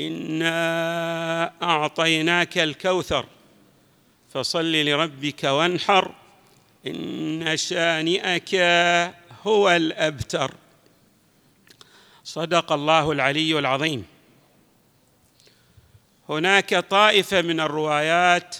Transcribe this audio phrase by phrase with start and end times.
[0.00, 3.26] انا اعطيناك الكوثر
[4.32, 6.14] فصل لربك وانحر
[6.86, 8.54] ان شانئك
[9.46, 10.54] هو الابتر.
[12.24, 14.04] صدق الله العلي العظيم.
[16.28, 18.56] هناك طائفة من الروايات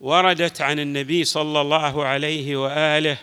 [0.00, 3.18] وردت عن النبي صلى الله عليه وآله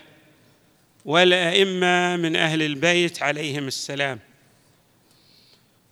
[1.06, 4.20] والأئمة من أهل البيت عليهم السلام.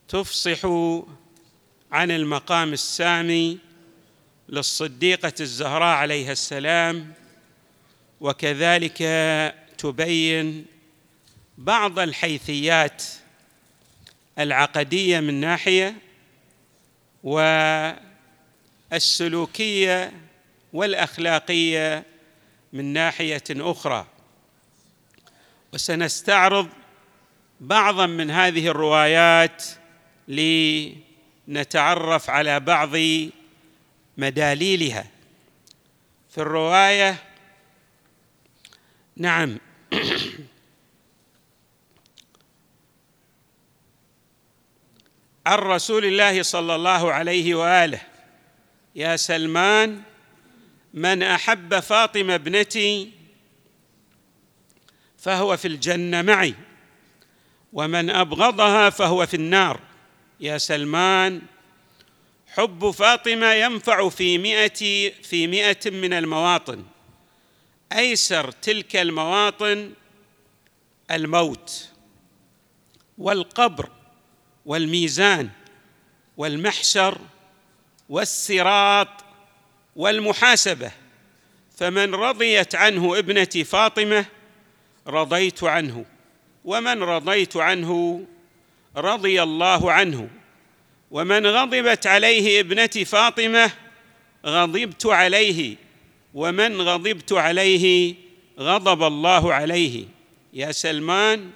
[0.07, 0.65] تفصح
[1.91, 3.59] عن المقام السامي
[4.49, 7.13] للصديقة الزهراء عليها السلام
[8.21, 8.97] وكذلك
[9.77, 10.65] تبين
[11.57, 13.03] بعض الحيثيات
[14.39, 15.95] العقدية من ناحية
[18.91, 20.13] والسلوكية
[20.73, 22.05] والأخلاقية
[22.73, 24.07] من ناحية أخرى.
[25.73, 26.69] وسنستعرض
[27.59, 29.63] بعضا من هذه الروايات
[30.27, 32.91] لنتعرف على بعض
[34.17, 35.07] مداليلها.
[36.29, 37.23] في الرواية
[39.17, 39.57] نعم.
[45.45, 48.01] عن رسول الله صلى الله عليه وآله.
[48.95, 50.01] يا سلمان
[50.93, 53.11] من أحب فاطمة ابنتي
[55.17, 56.55] فهو في الجنة معي
[57.73, 59.79] ومن أبغضها فهو في النار.
[60.39, 61.41] يا سلمان
[62.47, 66.83] حب فاطمة ينفع في مئة في مئة من المواطن.
[67.93, 69.93] أيسر تلك المواطن
[71.11, 71.89] الموت
[73.17, 73.89] والقبر
[74.65, 75.49] والميزان
[76.37, 77.21] والمحشر
[78.09, 79.23] والصراط
[79.95, 80.91] والمحاسبة.
[81.77, 84.25] فمن رضيت عنه ابنتي فاطمة
[85.07, 86.05] رضيت عنه
[86.65, 88.25] ومن رضيت عنه
[88.97, 90.29] رضي الله عنه.
[91.11, 93.71] ومن غضبت عليه ابنتي فاطمة
[94.45, 95.75] غضبت عليه.
[96.33, 98.15] ومن غضبت عليه
[98.59, 100.05] غضب الله عليه.
[100.53, 101.49] يا سلمان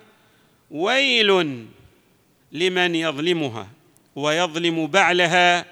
[0.72, 1.66] ويل
[2.52, 3.68] لمن يظلمها
[4.16, 5.66] ويظلم بعلها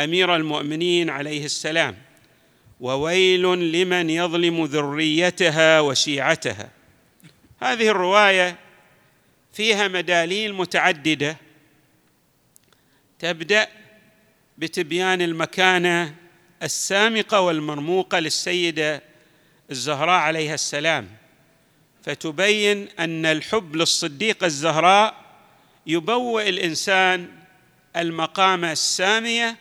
[0.00, 1.96] أمير المؤمنين عليه السلام.
[2.80, 6.70] وويل لمن يظلم ذريتها وشيعتها.
[7.60, 8.56] هذه الرواية
[9.52, 11.36] فيها مداليل متعددة
[13.18, 13.68] تبدأ
[14.58, 16.14] بتبيان المكانة
[16.62, 19.02] السامقة والمرموقة للسيدة
[19.70, 21.08] الزهراء عليها السلام
[22.02, 25.14] فتبين أن الحب للصديقه الزهراء
[25.86, 27.28] يبوئ الإنسان
[27.96, 29.56] المقامه السامية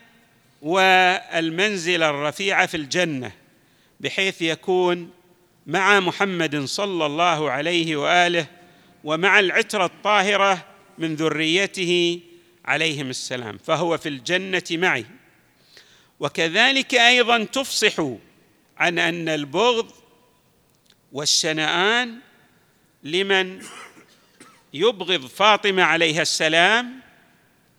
[0.62, 3.31] والمنزلة الرفيعة في الجنة
[4.00, 5.12] بحيث يكون
[5.68, 8.46] مع محمد صلى الله عليه وآله
[9.03, 10.66] ومع العترة الطاهرة
[10.97, 12.19] من ذريته
[12.66, 15.06] عليهم السلام فهو في الجنة معي.
[16.19, 18.03] وكذلك أيضا تفصح
[18.78, 19.91] عن أن البغض
[21.11, 22.19] والشنآن
[23.03, 23.61] لمن
[24.73, 27.00] يبغض فاطمة عليها السلام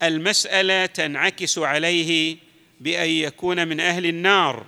[0.03, 2.37] المسألة تنعكس عليه
[2.81, 4.67] بأن يكون من أهل النار.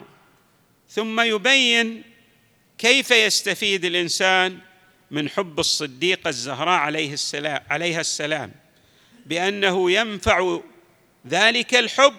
[0.88, 2.02] ثم يبين
[2.78, 4.58] كيف يستفيد الإنسان
[5.14, 8.52] من حب الصديقه الزهراء عليه السلام عليها السلام
[9.26, 10.58] بأنه ينفع
[11.26, 12.14] ذلك الحب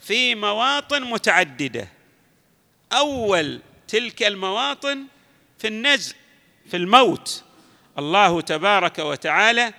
[0.00, 1.88] في مواطن متعددة.
[2.92, 5.04] أول تلك المواطن
[5.58, 6.14] في النزع
[6.70, 7.44] في الموت.
[7.98, 9.72] الله تبارك وتعالى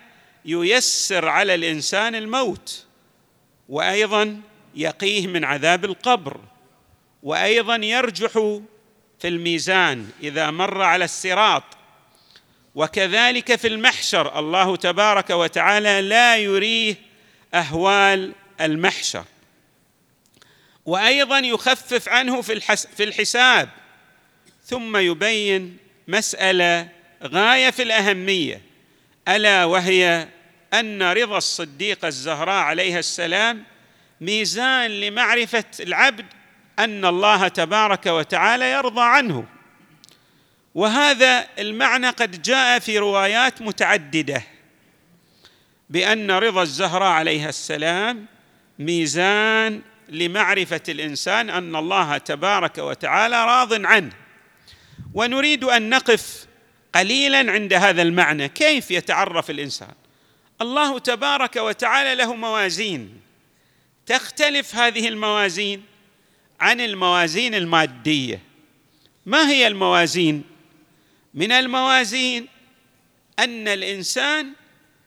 [0.46, 2.86] ييسر على الإنسان الموت
[3.70, 4.42] وأيضا
[4.76, 6.40] يقيه من عذاب القبر
[7.24, 8.32] وأيضا يرجح
[9.20, 11.79] في الميزان إذا مر على الصراط
[12.76, 16.96] وكذلك في المحشر الله تبارك وتعالى لا يريه
[17.54, 19.24] أهوال المحشر.
[20.86, 22.60] وأيضا يخفف عنه في
[22.96, 23.70] في الحساب
[24.66, 25.78] ثم يبين
[26.08, 26.90] مسألة
[27.24, 28.62] غاية في الأهمية
[29.28, 30.28] ألا وهي
[30.74, 33.64] أن رضا الصديقه الزهراء عليها السلام
[34.22, 36.26] ميزان لمعرفة العبد
[36.80, 39.46] أن الله تبارك وتعالى يرضى عنه.
[40.76, 44.44] وهذا المعنى قد جاء في روايات متعددة
[45.90, 48.26] بأن رضا الزهراء عليها السلام
[48.80, 54.12] ميزان لمعرفة الإنسان أن الله تبارك وتعالى راض عنه.
[55.14, 56.46] ونريد أن نقف
[56.96, 59.94] قليلا عند هذا المعنى كيف يتعرف الإنسان؟
[60.62, 63.22] الله تبارك وتعالى له موازين.
[64.06, 65.84] تختلف هذه الموازين
[66.60, 68.42] عن الموازين المادية.
[69.26, 70.44] ما هي الموازين؟
[71.34, 72.48] من الموازين
[73.40, 74.54] أن الإنسان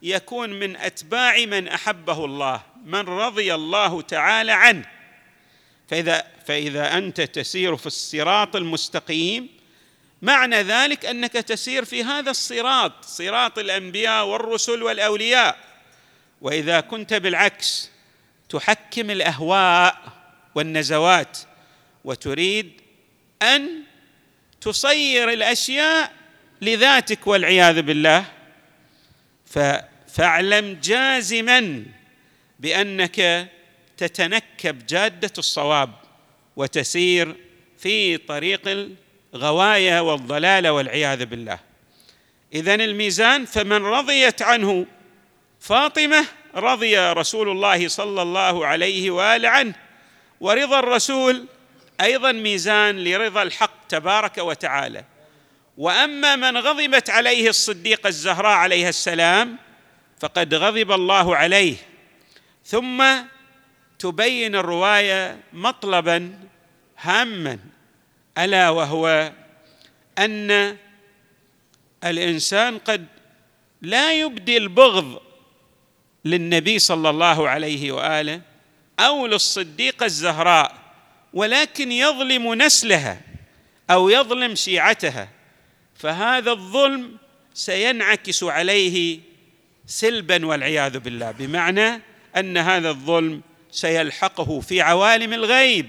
[0.03, 4.85] يكون من أتباع من أحبه الله من رضي الله تعالى عنه.
[5.89, 9.49] فإذا فإذا أنت تسير في الصراط المستقيم
[10.23, 15.59] معنى ذلك أنك تسير في هذا الصراط صراط الأنبياء والرسل والأولياء.
[16.41, 17.91] وإذا كنت بالعكس
[18.49, 20.13] تحكم الأهواء
[20.55, 21.39] والنزوات
[22.05, 22.81] وتريد
[23.43, 23.83] أن
[24.62, 26.12] تصير الأشياء
[26.61, 28.25] لذاتك والعياذ بالله.
[30.09, 31.85] فاعلم جازما
[32.61, 33.49] بأنك
[33.97, 35.91] تتنكب جادة الصواب
[36.56, 37.37] وتسير
[37.79, 38.88] في طريق
[39.35, 41.58] الغواية والضلاله والعياذ بالله.
[42.55, 44.87] إذن الميزان فمن رضيت عنه
[45.61, 49.75] فاطمة رضي رسول الله صلى الله عليه وآله عنه
[50.41, 51.47] ورضا الرسول
[52.00, 55.05] أيضا ميزان لرضا الحق تبارك وتعالى.
[55.79, 59.56] وأما من غضبت عليه الصديقة الزهراء عليها السلام
[60.21, 61.77] فقد غضب الله عليه.
[62.65, 63.05] ثم
[63.99, 66.39] تبين الرواية مطلبا
[66.99, 67.59] هاما
[68.39, 69.33] ألا وهو
[70.19, 70.77] أن
[72.05, 73.06] الإنسان قد
[73.83, 75.21] لا يبدي البغض
[76.25, 78.41] للنبي صلى الله عليه وآله
[78.99, 80.81] أو للصديقة الزهراء.
[81.34, 83.20] ولكن يظلم نسلها
[83.90, 85.29] أو يظلم شيعتها
[85.94, 87.17] فهذا الظلم
[87.55, 89.20] سينعكس عليه
[89.87, 92.00] سلبا والعياذ بالله بمعنى
[92.37, 95.88] أن هذا الظلم سيلحقه في عوالم الغيب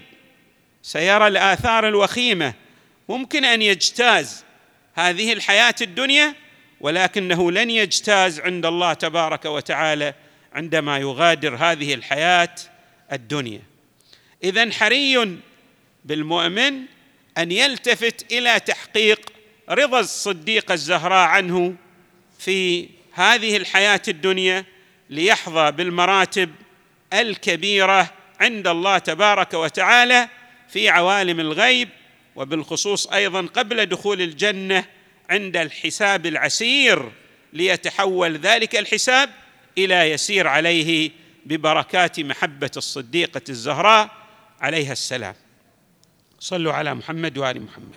[0.81, 2.53] سيرى الآثار الوخيمة
[3.09, 4.43] ممكن أن يجتاز
[4.93, 6.35] هذه الحياة الدنيا
[6.81, 10.13] ولكنه لن يجتاز عند الله تبارك وتعالى
[10.53, 12.55] عندما يغادر هذه الحياة
[13.11, 13.61] الدنيا.
[14.43, 15.37] اذا حري
[16.05, 16.81] بالمؤمن
[17.37, 19.33] أن يلتفت إلى تحقيق
[19.69, 21.75] رضا الصديقه الزهراء عنه
[22.39, 24.65] في هذه الحياة الدنيا
[25.09, 26.49] ليحظى بالمراتب
[27.13, 30.29] الكبيرة عند الله تبارك وتعالى
[30.69, 31.89] في عوالم الغيب
[32.35, 34.85] وبالخصوص أيضا قبل دخول الجنة
[35.29, 37.11] عند الحساب العسير
[37.53, 39.29] ليتحول ذلك الحساب
[39.77, 41.11] إلى يسير عليه
[41.45, 44.22] ببركات محبة الصديقة الزهراء
[44.63, 45.35] عليها السلام.
[46.39, 47.95] صلوا على محمد وآل محمد.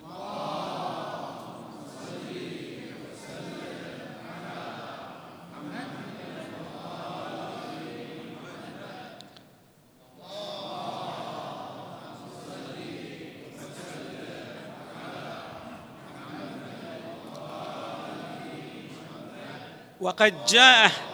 [20.01, 21.06] وقد جاء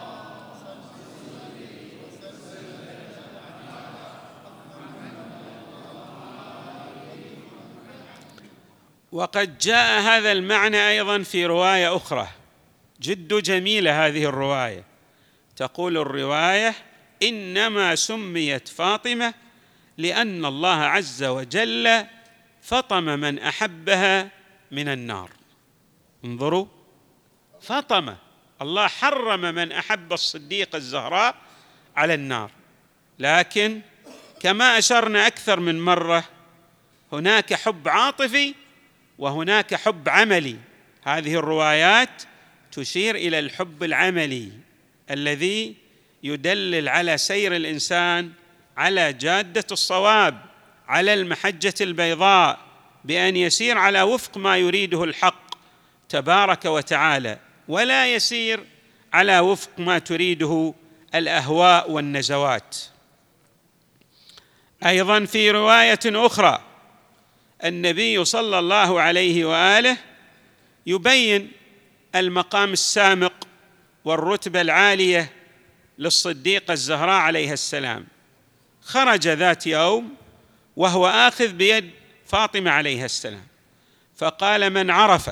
[9.13, 12.29] وقد جاء هذا المعنى أيضا في رواية أخرى.
[13.01, 14.85] جد جميلة هذه الرواية.
[15.57, 16.75] تقول الرواية
[17.23, 19.35] إنما سميت فاطمة
[19.99, 22.07] لأن الله عز وجل
[22.63, 24.29] فطم من أحبها
[24.71, 25.31] من النار.
[26.25, 26.67] انظروا.
[27.61, 28.15] فطم.
[28.63, 31.35] الله حرم من أحب الصديقه الزهراء
[31.97, 32.51] على النار.
[33.19, 33.81] لكن
[34.41, 36.25] كما أشرنا أكثر من مرة
[37.13, 38.62] هناك حب عاطفي
[39.23, 40.57] وهناك حب عملي.
[41.03, 42.23] هذه الروايات
[42.73, 44.53] تشير إلى الحب العملي
[45.11, 45.75] الذي
[46.23, 48.31] يدلل على سير الإنسان
[48.77, 50.39] على جادة الصواب
[50.89, 52.59] على المحجة البيضاء
[53.05, 55.55] بأن يسير على وفق ما يريده الحق
[56.09, 57.39] تبارك وتعالى
[57.69, 58.65] ولا يسير
[59.13, 60.75] على وفق ما تريده
[61.15, 62.77] الأهواء والنزوات.
[64.87, 66.72] أيضا في رواية أخرى
[67.65, 69.97] النبي صلى الله عليه وآله
[70.87, 71.53] يبين
[72.15, 73.33] المقام السامق
[74.05, 75.33] والرتبة العالية
[75.99, 78.07] للصديقه الزهراء عليها السلام.
[78.83, 80.15] خرج ذات يوم
[80.77, 81.91] وهو آخذ بيد
[82.27, 83.47] فاطمة عليها السلام.
[84.17, 85.31] فقال من عرف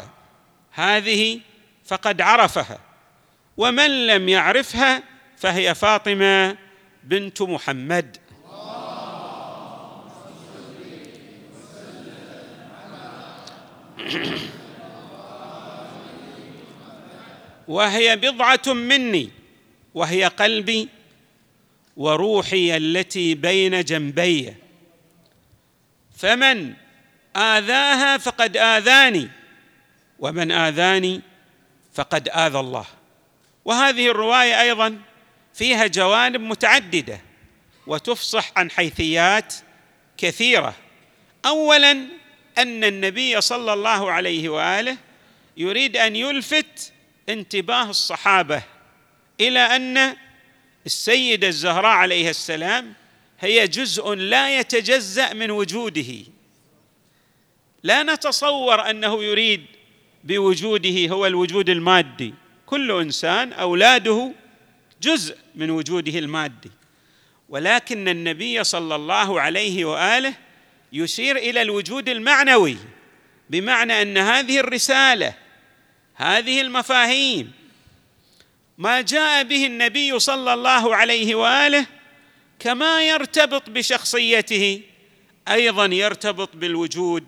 [0.73, 1.41] هذه
[1.85, 2.79] فقد عرفها
[3.57, 5.03] ومن لم يعرفها
[5.37, 6.57] فهي فاطمة
[7.05, 8.17] بنت محمد.
[17.69, 19.31] وهي بضعة مني
[19.95, 20.89] وهي قلبي
[21.97, 24.55] وروحي التي بين جنبي.
[26.17, 26.75] فمن
[27.37, 29.29] آذاها فقد آذاني
[30.19, 31.21] ومن آذاني
[31.95, 32.87] فقد آذى الله.
[33.65, 34.99] وهذه الرواية أيضا
[35.55, 37.21] فيها جوانب متعددة
[37.87, 39.55] وتفصح عن حيثيات
[40.17, 40.75] كثيرة.
[41.47, 42.20] اولا
[42.63, 44.97] أن النبي صلى الله عليه وآله
[45.57, 46.93] يريد أن يلفت
[47.29, 48.63] انتباه الصحابة
[49.41, 50.17] إلى أن
[50.87, 52.95] السيدة الزهراء عليها السلام
[53.41, 56.15] هي جزء لا يتجزأ من وجوده.
[57.83, 59.65] لا نتصور أنه يريد
[60.25, 62.35] بوجوده هو الوجود المادي.
[62.67, 64.33] كل إنسان أولاده
[65.03, 66.71] جزء من وجوده المادي.
[67.49, 70.35] ولكن النبي صلى الله عليه وآله
[70.93, 72.77] يشير إلى الوجود المعنوي
[73.51, 75.35] بمعنى أن هذه الرسالة
[76.15, 77.53] هذه المفاهيم
[78.79, 81.87] ما جاء به النبي صلى الله عليه وآله
[82.59, 84.83] كما يرتبط بشخصيته
[85.49, 87.25] أيضا يرتبط بالوجود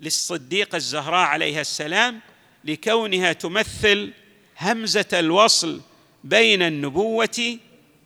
[0.00, 2.20] للصديقه الزهراء عليها السلام
[2.64, 4.12] لكونها تمثل
[4.60, 5.80] همزة الوصل
[6.24, 7.58] بين النبوة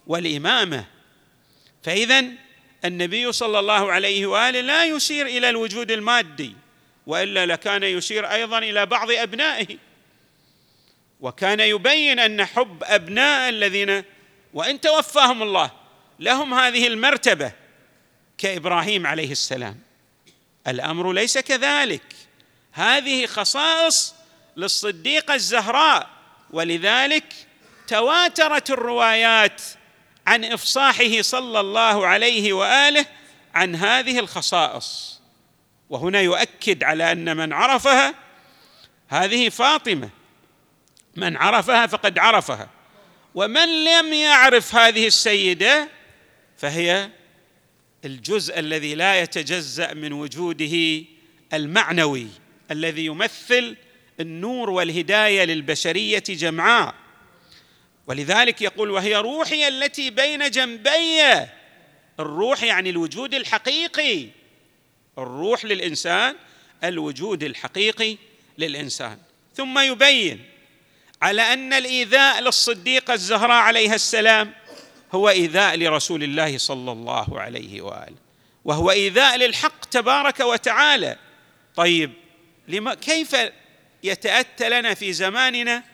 [0.07, 0.85] والإمامة.
[1.83, 2.25] فاذا
[2.85, 6.57] النبي صلى الله عليه وآله لا يشير إلى الوجود المادي
[7.07, 9.79] وإلا لكان يشير أيضا إلى بعض أبنائه.
[11.21, 14.05] وكان يبين أن حب أبناء الذين
[14.55, 15.71] وإن توفاهم الله
[16.21, 17.53] لهم هذه المرتبة
[18.39, 19.81] كإبراهيم عليه السلام.
[20.69, 22.03] الأمر ليس كذلك.
[22.73, 24.15] هذه خصائص
[24.57, 26.09] للصديقه الزهراء
[26.51, 27.33] ولذلك
[27.87, 29.63] تواترت الروايات
[30.27, 33.07] عن إفصاحه صلى الله عليه وآله
[33.55, 35.21] عن هذه الخصائص.
[35.91, 38.15] وهنا يؤكد على أن من عرفها
[39.09, 40.11] هذه فاطمة.
[41.17, 42.69] من عرفها فقد عرفها.
[43.35, 45.89] ومن لم يعرف هذه السيدة
[46.57, 47.11] فهي
[48.05, 51.05] الجزء الذي لا يتجزأ من وجوده
[51.53, 52.29] المعنوي
[52.71, 53.77] الذي يمثل
[54.21, 56.95] النور والهداية للبشرية جمعاء.
[58.07, 61.23] ولذلك يقول وهي روحي التي بين جنبي.
[62.21, 64.27] الروح يعني الوجود الحقيقي.
[65.19, 66.37] الروح للإنسان
[66.85, 68.17] الوجود الحقيقي
[68.59, 69.19] للإنسان.
[69.55, 70.45] ثم يبين
[71.23, 74.53] على أن الإيذاء للصديقه الزهراء عليها السلام
[75.13, 78.17] هو إيذاء لرسول الله صلى الله عليه وآله.
[78.65, 81.17] وهو إيذاء للحق تبارك وتعالى.
[81.77, 82.13] طيب
[82.69, 83.37] لما كيف
[84.03, 85.90] يتأتى لنا في زماننا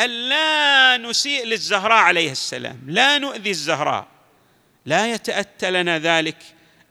[0.00, 4.06] ألا نسيء للزهراء عليه السلام لا نؤذي الزهراء
[4.86, 6.36] لا يتأتى لنا ذلك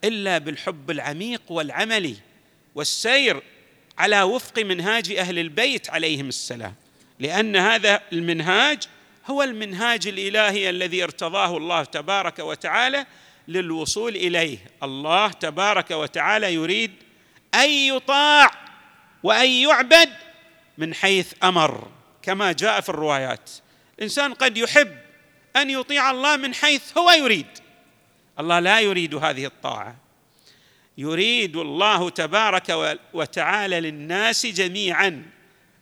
[0.03, 2.15] إلا بالحب العميق والعملي
[2.75, 3.41] والسير
[3.97, 6.75] على وفق منهاج أهل البيت عليهم السلام.
[7.19, 8.83] لأن هذا المنهاج
[9.27, 13.05] هو المنهاج الإلهي الذي ارتضاه الله تبارك وتعالى
[13.47, 14.57] للوصول إليه.
[14.83, 16.91] الله تبارك وتعالى يريد
[17.55, 18.51] أن يطاع
[19.23, 20.09] وأن يعبد
[20.77, 21.87] من حيث أمر.
[22.21, 23.49] كما جاء في الروايات.
[23.97, 24.97] الانسان قد يحب
[25.55, 27.47] أن يطيع الله من حيث هو يريد.
[28.39, 29.95] الله لا يريد هذه الطاعة.
[30.97, 35.25] يريد الله تبارك وتعالى للناس جميعا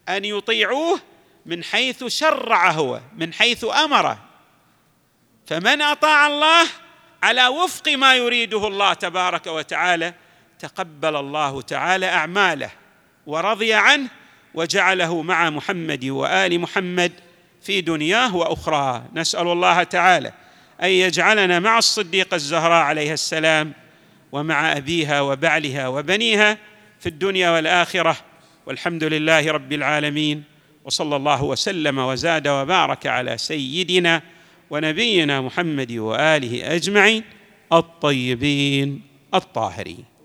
[0.10, 1.00] أن يطيعوه
[1.46, 4.20] من حيث شرع هو من حيث أمره.
[5.48, 6.67] فمن أطاع الله
[7.24, 10.13] على وفق ما يريده الله تبارك وتعالى
[10.60, 12.72] تقبل الله تعالى أعماله
[13.25, 14.10] ورضي عنه
[14.54, 17.12] وجعله مع محمد وآل محمد
[17.62, 20.32] في دنياه واخراه نسأل الله تعالى
[20.84, 23.74] أن يجعلنا مع الصديقه الزهراء عليها السلام
[24.32, 26.58] ومع أبيها وبعلها وبنيها
[27.00, 28.18] في الدنيا والآخرة.
[28.66, 30.44] والحمد لله رب العالمين.
[30.86, 34.22] وصلى الله وسلم وزاد وبارك على سيدنا
[34.70, 37.24] ونبينا محمد وآله أجمعين
[37.74, 39.01] الطيبين
[39.34, 40.16] الطاهرين.